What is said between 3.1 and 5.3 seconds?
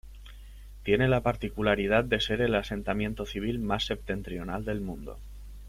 civil más septentrional del mundo.